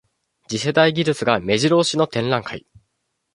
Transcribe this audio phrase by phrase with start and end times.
[0.47, 2.65] 次世代技術がめじろ押しの展覧会